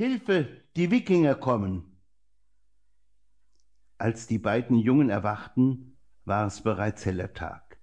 Hilfe, 0.00 0.48
die 0.76 0.90
Wikinger 0.90 1.34
kommen. 1.34 2.00
Als 3.98 4.26
die 4.26 4.38
beiden 4.38 4.78
Jungen 4.78 5.10
erwachten, 5.10 5.98
war 6.24 6.46
es 6.46 6.62
bereits 6.62 7.04
heller 7.04 7.34
Tag. 7.34 7.78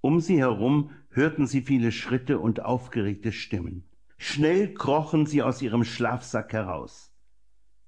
Um 0.00 0.20
sie 0.20 0.38
herum 0.38 0.92
hörten 1.10 1.48
sie 1.48 1.62
viele 1.62 1.90
Schritte 1.90 2.38
und 2.38 2.60
aufgeregte 2.64 3.32
Stimmen. 3.32 3.82
Schnell 4.16 4.74
krochen 4.74 5.26
sie 5.26 5.42
aus 5.42 5.60
ihrem 5.60 5.82
Schlafsack 5.82 6.52
heraus. 6.52 7.12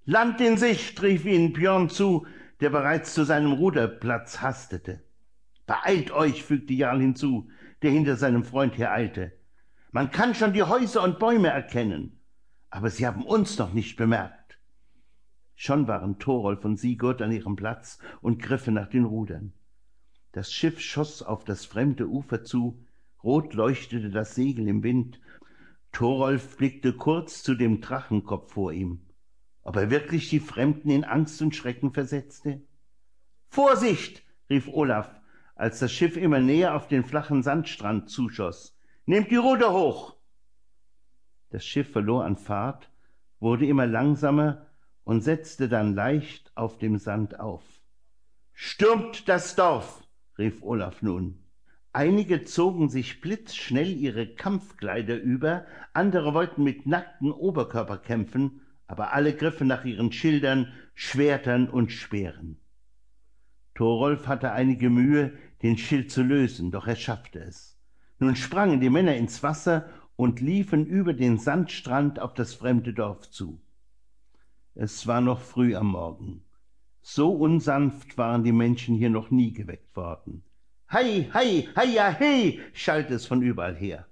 Land 0.04 0.40
in 0.40 0.56
Sicht, 0.56 1.00
rief 1.00 1.24
ihnen 1.24 1.52
Björn 1.52 1.88
zu, 1.88 2.26
der 2.58 2.70
bereits 2.70 3.14
zu 3.14 3.22
seinem 3.22 3.52
Ruderplatz 3.52 4.40
hastete. 4.40 5.04
Beeilt 5.66 6.10
euch, 6.10 6.42
fügte 6.42 6.74
Jarl 6.74 7.00
hinzu, 7.00 7.48
der 7.82 7.92
hinter 7.92 8.16
seinem 8.16 8.42
Freund 8.42 8.76
hereilte. 8.76 9.38
Man 9.92 10.10
kann 10.10 10.34
schon 10.34 10.52
die 10.52 10.64
Häuser 10.64 11.04
und 11.04 11.20
Bäume 11.20 11.50
erkennen, 11.50 12.15
aber 12.76 12.90
sie 12.90 13.06
haben 13.06 13.24
uns 13.24 13.58
noch 13.58 13.72
nicht 13.72 13.96
bemerkt. 13.96 14.58
Schon 15.54 15.88
waren 15.88 16.18
Thorolf 16.18 16.64
und 16.64 16.78
Sigurd 16.78 17.22
an 17.22 17.32
ihrem 17.32 17.56
Platz 17.56 17.98
und 18.20 18.42
griffen 18.42 18.74
nach 18.74 18.88
den 18.88 19.04
Rudern. 19.04 19.52
Das 20.32 20.52
Schiff 20.52 20.80
schoss 20.80 21.22
auf 21.22 21.44
das 21.44 21.64
fremde 21.64 22.06
Ufer 22.06 22.44
zu, 22.44 22.78
rot 23.24 23.54
leuchtete 23.54 24.10
das 24.10 24.34
Segel 24.34 24.68
im 24.68 24.82
Wind. 24.82 25.20
Thorolf 25.92 26.56
blickte 26.56 26.92
kurz 26.92 27.42
zu 27.42 27.54
dem 27.54 27.80
Drachenkopf 27.80 28.52
vor 28.52 28.72
ihm 28.72 29.00
ob 29.66 29.74
er 29.74 29.90
wirklich 29.90 30.30
die 30.30 30.38
Fremden 30.38 30.90
in 30.90 31.02
Angst 31.02 31.42
und 31.42 31.56
Schrecken 31.56 31.92
versetzte? 31.92 32.62
Vorsicht! 33.48 34.22
rief 34.48 34.68
Olaf, 34.68 35.10
als 35.56 35.80
das 35.80 35.90
Schiff 35.90 36.16
immer 36.16 36.38
näher 36.38 36.76
auf 36.76 36.86
den 36.86 37.04
flachen 37.04 37.42
Sandstrand 37.42 38.08
zuschoss. 38.08 38.78
Nehmt 39.06 39.32
die 39.32 39.36
Ruder 39.36 39.72
hoch! 39.72 40.15
Das 41.50 41.64
Schiff 41.64 41.90
verlor 41.92 42.24
an 42.24 42.36
Fahrt, 42.36 42.90
wurde 43.40 43.66
immer 43.66 43.86
langsamer 43.86 44.66
und 45.04 45.22
setzte 45.22 45.68
dann 45.68 45.94
leicht 45.94 46.50
auf 46.56 46.78
dem 46.78 46.98
Sand 46.98 47.38
auf. 47.38 47.62
Stürmt 48.52 49.28
das 49.28 49.54
Dorf! 49.54 50.02
rief 50.38 50.62
Olaf 50.62 51.02
nun. 51.02 51.38
Einige 51.92 52.44
zogen 52.44 52.90
sich 52.90 53.20
blitzschnell 53.20 53.90
ihre 53.90 54.26
Kampfkleider 54.26 55.16
über, 55.16 55.64
andere 55.94 56.34
wollten 56.34 56.62
mit 56.62 56.86
nacktem 56.86 57.32
Oberkörper 57.32 57.98
kämpfen, 57.98 58.60
aber 58.86 59.12
alle 59.12 59.34
griffen 59.34 59.66
nach 59.66 59.84
ihren 59.84 60.12
Schildern, 60.12 60.72
Schwertern 60.94 61.68
und 61.68 61.92
Speeren. 61.92 62.58
Thorolf 63.74 64.26
hatte 64.26 64.52
einige 64.52 64.90
Mühe, 64.90 65.32
den 65.62 65.78
Schild 65.78 66.10
zu 66.10 66.22
lösen, 66.22 66.70
doch 66.70 66.86
er 66.86 66.96
schaffte 66.96 67.38
es. 67.40 67.78
Nun 68.18 68.36
sprangen 68.36 68.80
die 68.80 68.90
Männer 68.90 69.16
ins 69.16 69.42
Wasser 69.42 69.88
und 70.16 70.40
liefen 70.40 70.86
über 70.86 71.12
den 71.12 71.38
Sandstrand 71.38 72.18
auf 72.18 72.34
das 72.34 72.54
fremde 72.54 72.92
Dorf 72.92 73.30
zu. 73.30 73.60
Es 74.74 75.06
war 75.06 75.20
noch 75.20 75.40
früh 75.40 75.74
am 75.74 75.88
Morgen. 75.88 76.42
So 77.02 77.32
unsanft 77.32 78.18
waren 78.18 78.42
die 78.42 78.52
Menschen 78.52 78.96
hier 78.96 79.10
noch 79.10 79.30
nie 79.30 79.52
geweckt 79.52 79.94
worden. 79.94 80.42
Hei, 80.90 81.30
hei, 81.32 81.68
heia, 81.76 82.18
hei, 82.18 82.60
schallte 82.72 83.14
es 83.14 83.26
von 83.26 83.42
überall 83.42 83.76
her. 83.76 84.06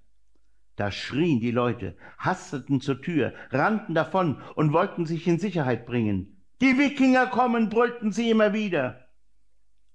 Da 0.77 0.91
schrien 0.91 1.41
die 1.41 1.51
Leute, 1.51 1.97
hasteten 2.19 2.81
zur 2.81 3.01
Tür, 3.01 3.33
rannten 3.51 3.95
davon 3.95 4.41
und 4.55 4.73
wollten 4.73 5.07
sich 5.07 5.27
in 5.27 5.39
Sicherheit 5.39 5.87
bringen. 5.87 6.37
Die 6.61 6.79
Wikinger 6.79 7.27
kommen, 7.27 7.69
brüllten 7.69 8.13
sie 8.13 8.31
immer 8.31 8.53
wieder. 8.53 9.09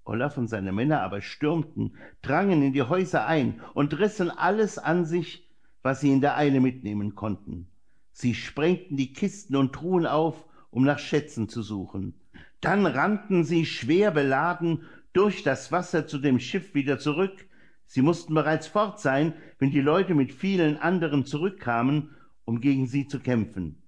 Olaf 0.04 0.38
und 0.38 0.48
seine 0.48 0.72
Männer 0.72 1.02
aber 1.02 1.20
stürmten, 1.20 1.96
drangen 2.22 2.62
in 2.62 2.72
die 2.72 2.82
Häuser 2.82 3.26
ein 3.26 3.60
und 3.74 3.98
rissen 3.98 4.30
alles 4.30 4.78
an 4.78 5.04
sich, 5.04 5.49
was 5.82 6.00
sie 6.00 6.12
in 6.12 6.20
der 6.20 6.36
Eile 6.36 6.60
mitnehmen 6.60 7.14
konnten. 7.14 7.68
Sie 8.12 8.34
sprengten 8.34 8.96
die 8.96 9.12
Kisten 9.12 9.56
und 9.56 9.72
Truhen 9.72 10.06
auf, 10.06 10.46
um 10.70 10.84
nach 10.84 10.98
Schätzen 10.98 11.48
zu 11.48 11.62
suchen. 11.62 12.14
Dann 12.60 12.86
rannten 12.86 13.44
sie 13.44 13.64
schwer 13.64 14.10
beladen 14.10 14.82
durch 15.12 15.42
das 15.42 15.72
Wasser 15.72 16.06
zu 16.06 16.18
dem 16.18 16.38
Schiff 16.38 16.74
wieder 16.74 16.98
zurück, 16.98 17.46
Sie 17.92 18.02
mussten 18.02 18.34
bereits 18.34 18.68
fort 18.68 19.00
sein, 19.00 19.34
wenn 19.58 19.72
die 19.72 19.80
Leute 19.80 20.14
mit 20.14 20.32
vielen 20.32 20.76
anderen 20.76 21.26
zurückkamen, 21.26 22.14
um 22.44 22.60
gegen 22.60 22.86
sie 22.86 23.08
zu 23.08 23.18
kämpfen. 23.18 23.82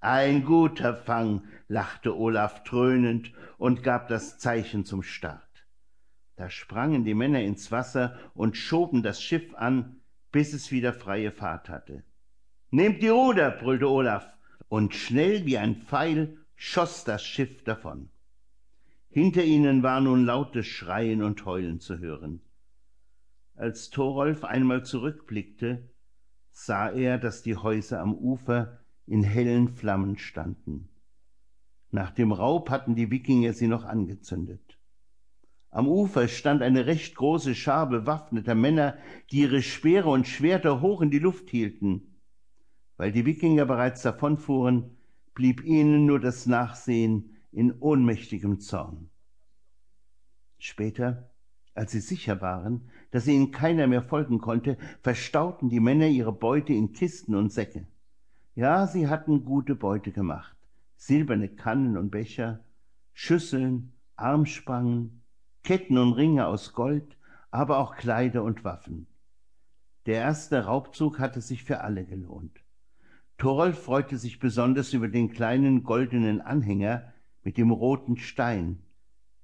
Ein 0.00 0.46
guter 0.46 0.94
Fang, 0.94 1.42
lachte 1.68 2.16
Olaf 2.16 2.64
dröhnend 2.64 3.30
und 3.58 3.82
gab 3.82 4.08
das 4.08 4.38
Zeichen 4.38 4.86
zum 4.86 5.02
Start. 5.02 5.66
Da 6.36 6.48
sprangen 6.48 7.04
die 7.04 7.12
Männer 7.12 7.42
ins 7.42 7.70
Wasser 7.70 8.16
und 8.32 8.56
schoben 8.56 9.02
das 9.02 9.20
Schiff 9.20 9.54
an, 9.54 9.96
bis 10.32 10.52
es 10.54 10.72
wieder 10.72 10.92
freie 10.92 11.30
Fahrt 11.30 11.68
hatte. 11.68 12.02
Nehmt 12.70 13.02
die 13.02 13.08
Ruder, 13.08 13.50
brüllte 13.50 13.88
Olaf, 13.88 14.26
und 14.68 14.94
schnell 14.94 15.44
wie 15.44 15.58
ein 15.58 15.76
Pfeil 15.76 16.38
schoss 16.56 17.04
das 17.04 17.22
Schiff 17.22 17.62
davon. 17.64 18.08
Hinter 19.10 19.44
ihnen 19.44 19.82
war 19.82 20.00
nun 20.00 20.24
lautes 20.24 20.66
Schreien 20.66 21.22
und 21.22 21.44
Heulen 21.44 21.80
zu 21.80 21.98
hören. 21.98 22.40
Als 23.54 23.90
Thorolf 23.90 24.42
einmal 24.44 24.86
zurückblickte, 24.86 25.90
sah 26.50 26.88
er, 26.88 27.18
dass 27.18 27.42
die 27.42 27.56
Häuser 27.56 28.00
am 28.00 28.14
Ufer 28.14 28.78
in 29.06 29.22
hellen 29.22 29.68
Flammen 29.68 30.16
standen. 30.16 30.88
Nach 31.90 32.10
dem 32.10 32.32
Raub 32.32 32.70
hatten 32.70 32.94
die 32.94 33.10
Wikinger 33.10 33.52
sie 33.52 33.68
noch 33.68 33.84
angezündet. 33.84 34.78
Am 35.72 35.88
Ufer 35.88 36.28
stand 36.28 36.62
eine 36.62 36.86
recht 36.86 37.16
große 37.16 37.56
Schar 37.56 37.88
bewaffneter 37.88 38.54
Männer, 38.54 38.96
die 39.30 39.40
ihre 39.40 39.62
Speere 39.62 40.10
und 40.10 40.28
Schwerter 40.28 40.80
hoch 40.80 41.00
in 41.00 41.10
die 41.10 41.18
Luft 41.18 41.50
hielten. 41.50 42.14
Weil 42.98 43.10
die 43.10 43.26
Wikinger 43.26 43.64
bereits 43.64 44.02
davonfuhren, 44.02 44.96
blieb 45.34 45.64
ihnen 45.64 46.06
nur 46.06 46.20
das 46.20 46.46
Nachsehen 46.46 47.36
in 47.50 47.72
ohnmächtigem 47.80 48.60
Zorn. 48.60 49.08
Später 50.58 51.32
als 51.74 51.92
sie 51.92 52.00
sicher 52.00 52.40
waren, 52.40 52.82
dass 53.10 53.26
ihnen 53.26 53.50
keiner 53.50 53.86
mehr 53.86 54.02
folgen 54.02 54.38
konnte, 54.38 54.76
verstauten 55.00 55.70
die 55.70 55.80
Männer 55.80 56.06
ihre 56.06 56.32
Beute 56.32 56.72
in 56.72 56.92
Kisten 56.92 57.34
und 57.34 57.52
Säcke. 57.52 57.86
Ja, 58.54 58.86
sie 58.86 59.08
hatten 59.08 59.44
gute 59.44 59.74
Beute 59.74 60.12
gemacht. 60.12 60.56
Silberne 60.96 61.48
Kannen 61.48 61.96
und 61.96 62.10
Becher, 62.10 62.60
Schüsseln, 63.14 63.92
Armspangen, 64.16 65.21
Ketten 65.62 65.98
und 65.98 66.14
Ringe 66.14 66.46
aus 66.46 66.72
Gold, 66.72 67.16
aber 67.50 67.78
auch 67.78 67.96
Kleider 67.96 68.42
und 68.42 68.64
Waffen. 68.64 69.06
Der 70.06 70.16
erste 70.16 70.64
Raubzug 70.64 71.18
hatte 71.18 71.40
sich 71.40 71.62
für 71.62 71.82
alle 71.82 72.04
gelohnt. 72.04 72.60
Thorolf 73.38 73.82
freute 73.82 74.18
sich 74.18 74.38
besonders 74.38 74.92
über 74.92 75.08
den 75.08 75.30
kleinen 75.30 75.84
goldenen 75.84 76.40
Anhänger 76.40 77.12
mit 77.44 77.56
dem 77.56 77.70
roten 77.70 78.16
Stein. 78.16 78.78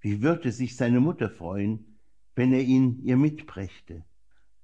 Wie 0.00 0.22
würde 0.22 0.52
sich 0.52 0.76
seine 0.76 1.00
Mutter 1.00 1.30
freuen, 1.30 1.98
wenn 2.34 2.52
er 2.52 2.62
ihn 2.62 3.00
ihr 3.02 3.16
mitbrächte. 3.16 4.04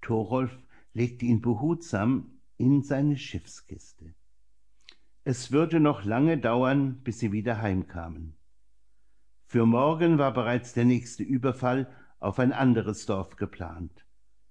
Thorolf 0.00 0.56
legte 0.92 1.26
ihn 1.26 1.40
behutsam 1.40 2.30
in 2.56 2.82
seine 2.82 3.16
Schiffskiste. 3.16 4.14
Es 5.24 5.50
würde 5.50 5.80
noch 5.80 6.04
lange 6.04 6.38
dauern, 6.38 7.00
bis 7.02 7.18
sie 7.18 7.32
wieder 7.32 7.60
heimkamen. 7.60 8.34
Für 9.54 9.66
morgen 9.66 10.18
war 10.18 10.34
bereits 10.34 10.72
der 10.72 10.84
nächste 10.84 11.22
Überfall 11.22 11.86
auf 12.18 12.40
ein 12.40 12.52
anderes 12.52 13.06
Dorf 13.06 13.36
geplant. 13.36 14.04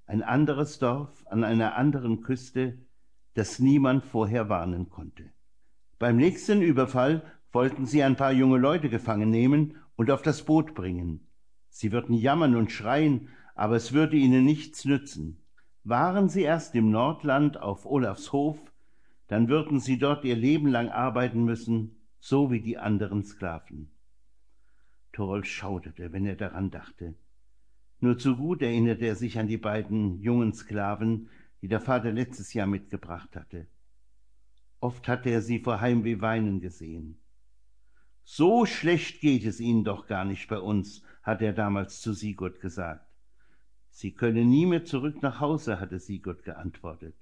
Ein 0.05 0.23
anderes 0.23 0.79
Dorf 0.79 1.25
an 1.27 1.43
einer 1.43 1.75
anderen 1.75 2.21
Küste, 2.21 2.77
das 3.33 3.59
niemand 3.59 4.05
vorher 4.05 4.47
warnen 4.47 4.89
konnte. 4.89 5.25
Beim 5.99 6.15
nächsten 6.15 6.61
Überfall 6.61 7.21
wollten 7.51 7.85
sie 7.85 8.01
ein 8.01 8.15
paar 8.15 8.31
junge 8.31 8.57
Leute 8.57 8.87
gefangen 8.87 9.29
nehmen 9.29 9.75
und 9.97 10.09
auf 10.09 10.21
das 10.21 10.45
Boot 10.45 10.73
bringen. 10.73 11.27
Sie 11.67 11.91
würden 11.91 12.15
jammern 12.15 12.55
und 12.55 12.71
schreien, 12.71 13.27
aber 13.55 13.75
es 13.75 13.91
würde 13.91 14.15
ihnen 14.15 14.45
nichts 14.45 14.85
nützen. 14.85 15.37
Waren 15.83 16.29
sie 16.29 16.43
erst 16.43 16.75
im 16.75 16.91
Nordland 16.91 17.61
auf 17.61 17.85
Olafs 17.85 18.31
Hof, 18.31 18.57
dann 19.27 19.49
würden 19.49 19.81
sie 19.81 19.97
dort 19.97 20.23
ihr 20.23 20.37
Leben 20.37 20.69
lang 20.69 20.87
arbeiten 20.87 21.43
müssen, 21.43 21.97
so 22.21 22.51
wie 22.51 22.61
die 22.61 22.77
anderen 22.77 23.25
Sklaven. 23.25 23.92
Thorolf 25.13 25.45
schauderte, 25.45 26.11
wenn 26.11 26.25
er 26.25 26.35
daran 26.35 26.71
dachte. 26.71 27.15
Nur 27.99 28.17
zu 28.17 28.35
gut 28.35 28.61
erinnerte 28.61 29.05
er 29.05 29.15
sich 29.15 29.39
an 29.39 29.47
die 29.47 29.57
beiden 29.57 30.19
jungen 30.19 30.53
Sklaven, 30.53 31.29
die 31.61 31.69
der 31.69 31.79
Vater 31.79 32.11
letztes 32.11 32.53
Jahr 32.53 32.67
mitgebracht 32.67 33.35
hatte. 33.37 33.67
Oft 34.81 35.07
hatte 35.07 35.29
er 35.29 35.41
sie 35.41 35.59
vor 35.59 35.79
Heimweh 35.79 36.19
weinen 36.19 36.59
gesehen. 36.59 37.17
So 38.25 38.65
schlecht 38.65 39.21
geht 39.21 39.45
es 39.45 39.61
ihnen 39.61 39.85
doch 39.85 40.07
gar 40.07 40.25
nicht 40.25 40.49
bei 40.49 40.59
uns, 40.59 41.03
hatte 41.21 41.45
er 41.45 41.53
damals 41.53 42.01
zu 42.01 42.11
Sigurd 42.13 42.59
gesagt. 42.59 43.05
Sie 43.89 44.11
könne 44.11 44.43
nie 44.43 44.65
mehr 44.65 44.83
zurück 44.83 45.21
nach 45.21 45.39
Hause, 45.39 45.79
hatte 45.79 45.99
Sigurd 45.99 46.43
geantwortet. 46.43 47.15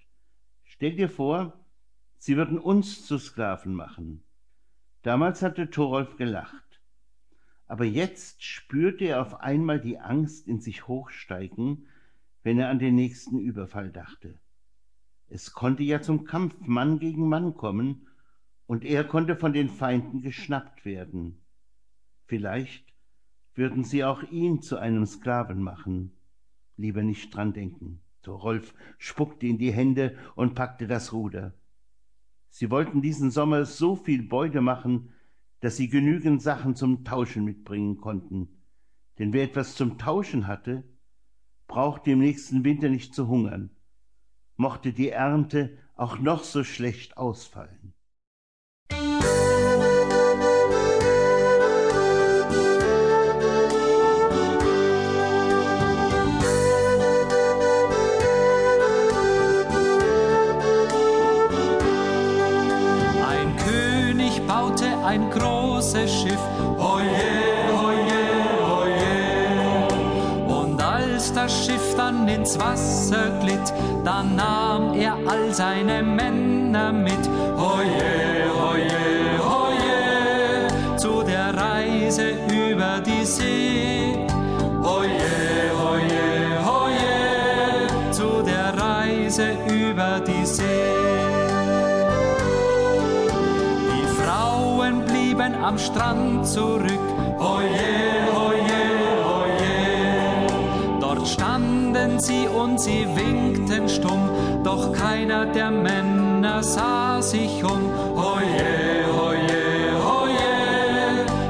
Stell 0.63 0.95
dir 0.95 1.09
vor, 1.09 1.53
sie 2.17 2.37
würden 2.37 2.57
uns 2.57 3.05
zu 3.05 3.19
Sklaven 3.19 3.75
machen. 3.75 4.23
Damals 5.01 5.41
hatte 5.41 5.69
Thorolf 5.69 6.15
gelacht. 6.17 6.70
Aber 7.71 7.85
jetzt 7.85 8.44
spürte 8.44 9.06
er 9.06 9.21
auf 9.21 9.39
einmal 9.39 9.79
die 9.79 9.97
Angst 9.97 10.45
in 10.45 10.59
sich 10.59 10.89
hochsteigen, 10.89 11.85
wenn 12.44 12.59
er 12.59 12.68
an 12.68 12.79
den 12.79 12.95
nächsten 12.95 13.39
Überfall 13.39 13.91
dachte. 13.91 14.38
Es 15.29 15.53
konnte 15.53 15.81
ja 15.81 16.01
zum 16.01 16.25
Kampf 16.25 16.53
Mann 16.59 17.00
gegen 17.00 17.29
Mann 17.29 17.56
kommen, 17.56 18.07
und 18.68 18.83
er 18.83 19.06
konnte 19.06 19.38
von 19.38 19.53
den 19.53 19.69
Feinden 19.69 20.21
geschnappt 20.21 20.83
werden. 20.83 21.38
Vielleicht 22.25 22.94
würden 23.56 23.85
sie 23.85 24.03
auch 24.03 24.21
ihn 24.23 24.62
zu 24.62 24.77
einem 24.77 25.06
Sklaven 25.06 25.63
machen. 25.63 26.12
Lieber 26.75 27.03
nicht 27.03 27.33
dran 27.33 27.53
denken. 27.53 28.01
Rolf 28.27 28.73
spuckte 28.97 29.47
in 29.47 29.57
die 29.57 29.71
Hände 29.71 30.18
und 30.35 30.56
packte 30.56 30.88
das 30.88 31.13
Ruder. 31.13 31.53
Sie 32.50 32.69
wollten 32.69 33.01
diesen 33.01 33.31
Sommer 33.31 33.63
so 33.63 33.95
viel 33.95 34.23
Beute 34.23 34.59
machen, 34.59 35.13
dass 35.61 35.77
sie 35.77 35.87
genügend 35.87 36.41
Sachen 36.41 36.75
zum 36.75 37.05
Tauschen 37.05 37.45
mitbringen 37.45 37.97
konnten. 37.97 38.49
Denn 39.19 39.31
wer 39.31 39.43
etwas 39.43 39.75
zum 39.75 39.97
Tauschen 39.97 40.47
hatte, 40.47 40.83
brauchte 41.67 42.11
im 42.11 42.19
nächsten 42.19 42.65
Winter 42.65 42.89
nicht 42.89 43.15
zu 43.15 43.27
hungern, 43.27 43.69
mochte 44.57 44.91
die 44.91 45.09
Ernte 45.09 45.77
auch 45.95 46.19
noch 46.19 46.43
so 46.43 46.63
schlecht 46.63 47.15
ausfallen. 47.17 47.93
ein 63.23 64.90
großes 65.30 66.12
Schiff. 66.12 66.39
Oje, 66.77 67.31
oje, 67.88 68.24
oje. 68.80 69.18
Und 70.48 70.81
als 70.81 71.33
das 71.33 71.65
Schiff 71.65 71.95
dann 71.95 72.27
ins 72.27 72.57
Wasser 72.59 73.31
glitt, 73.42 73.74
dann 74.03 74.36
nahm 74.36 74.94
er 74.94 75.15
all 75.27 75.53
seine 75.53 76.03
Männer 76.03 76.92
mit. 76.92 77.24
Oje, 77.57 78.51
oje, 78.71 79.00
oje. 79.63 80.98
Zu 80.98 81.24
der 81.24 81.54
Reise 81.56 82.33
über 82.47 83.01
die 83.01 83.25
See. 83.25 84.27
Oje, 84.83 85.71
oje, 85.92 86.25
oje. 86.83 88.12
Zu 88.12 88.44
der 88.44 88.74
Reise 88.77 89.54
über 89.65 89.70
am 95.71 95.77
Strand 95.77 96.45
zurück. 96.45 97.07
Oje, 97.39 97.94
oje, 98.47 98.83
oje. 99.39 101.00
Dort 101.00 101.27
standen 101.27 102.19
sie 102.19 102.47
und 102.47 102.79
sie 102.79 103.07
winkten 103.15 103.88
stumm, 103.88 104.29
doch 104.63 104.91
keiner 104.91 105.45
der 105.45 105.71
Männer 105.71 106.62
sah 106.62 107.21
sich 107.21 107.63
um. 107.63 107.83
Oje, 108.15 108.71
oje, 109.27 109.63
oje. 110.21 110.51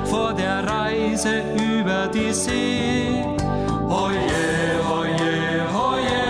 Vor 0.06 0.33
der 0.33 0.68
Reise 0.68 1.33
über 1.56 2.07
die 2.07 2.33
See. 2.33 3.25
Oje, 3.89 4.44
oje, 5.00 5.33
oje. 5.89 6.23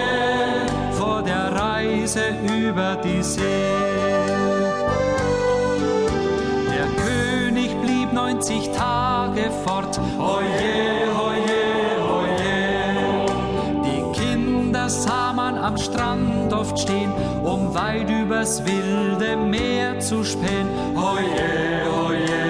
Vor 0.97 1.21
der 1.23 1.45
Reise 1.53 2.23
über 2.47 2.95
die 3.03 3.23
See. 3.23 3.90
90 8.39 8.69
Tage 8.71 9.51
fort. 9.65 9.99
Oje, 10.17 11.09
oje, 11.27 11.63
oje. 12.17 12.59
Die 13.83 14.03
Kinder 14.13 14.89
sah 14.89 15.33
man 15.33 15.57
am 15.57 15.77
Strand 15.77 16.53
oft 16.53 16.79
stehen, 16.79 17.11
um 17.43 17.73
weit 17.73 18.09
übers 18.09 18.63
wilde 18.65 19.35
Meer 19.35 19.99
zu 19.99 20.23
spähen. 20.23 20.67
Oje, 20.95 21.49
oje, 22.07 22.41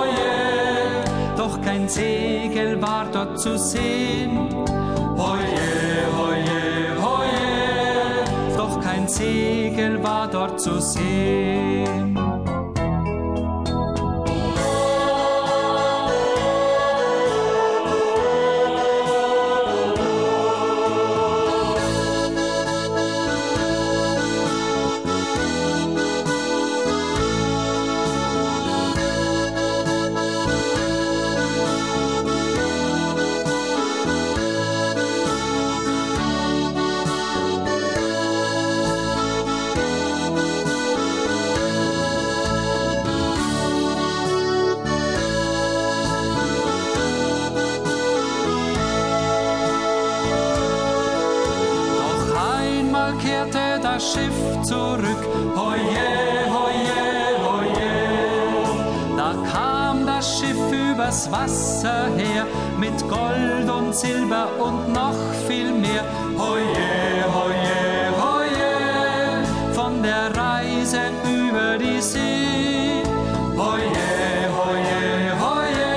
oje. 0.00 1.36
Doch 1.36 1.60
kein 1.62 1.88
Segel 1.88 2.82
war 2.82 3.06
dort 3.12 3.38
zu 3.40 3.56
sehen. 3.56 4.36
Oje, 5.16 5.66
oje, 6.26 6.60
oje. 7.18 8.56
Doch 8.56 8.80
kein 8.80 9.06
Segel 9.06 10.02
war 10.02 10.26
dort 10.28 10.60
zu 10.60 10.80
sehen. 10.80 12.18
Schiff 54.00 54.32
zurück. 54.62 55.22
Hoje, 55.54 56.08
hoje, 56.48 57.02
hoje. 57.44 57.92
Da 59.14 59.34
kam 59.52 60.06
das 60.06 60.38
Schiff 60.38 60.56
übers 60.72 61.30
Wasser 61.30 62.08
her 62.16 62.46
mit 62.78 62.98
Gold 63.10 63.68
und 63.68 63.94
Silber 63.94 64.48
und 64.58 64.94
noch 64.94 65.14
viel 65.46 65.70
mehr. 65.72 66.02
Hoje, 66.38 67.26
hoje, 67.38 67.78
hoje. 68.24 69.74
Von 69.74 70.02
der 70.02 70.34
Reise 70.34 71.00
über 71.28 71.76
die 71.76 72.00
See. 72.00 73.02
Hoje, 73.54 74.48
hoje, 74.64 75.32
hoje. 75.44 75.90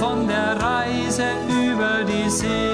Von 0.00 0.26
der 0.26 0.60
Reise 0.60 1.26
über 1.48 2.02
die 2.04 2.28
See. 2.28 2.65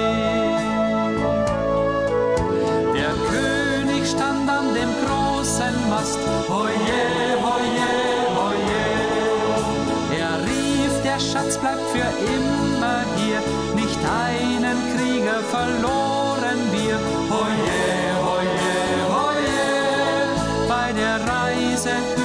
Palast. 6.03 6.19
Hoje, 6.49 7.01
hoje, 7.41 7.89
hoje. 8.35 8.83
Er 10.19 10.39
rief, 10.45 11.01
der 11.03 11.19
Schatz 11.19 11.57
bleibt 11.57 11.81
für 11.91 12.09
immer 12.27 13.03
hier. 13.15 13.41
Nicht 13.75 13.99
einen 14.27 14.77
Krieger 14.95 15.39
verloren 15.51 16.59
wir. 16.71 16.99
Hoje, 17.29 17.79
hoje, 18.29 18.75
hoje. 19.17 19.63
Bei 20.67 20.91
der 20.93 21.19
Reise 21.25 22.22